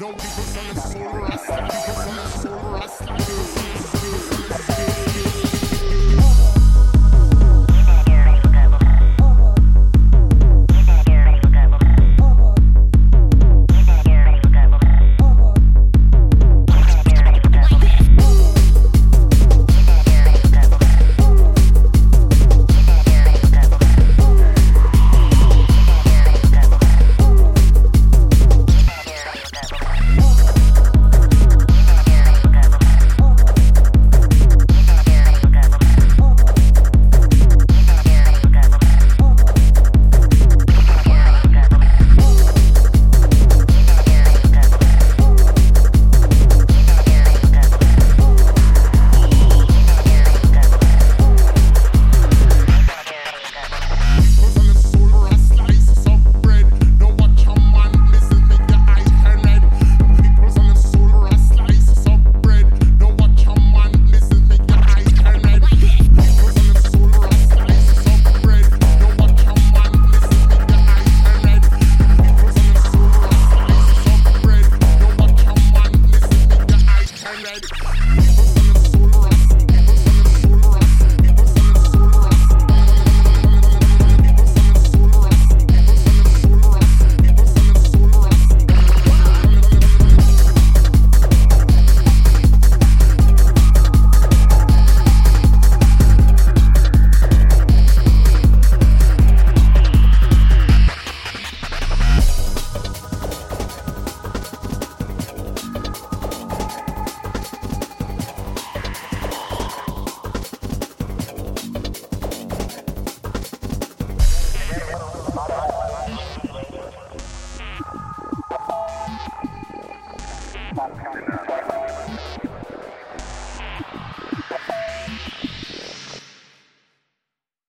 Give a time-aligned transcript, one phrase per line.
[0.00, 1.29] No people selling small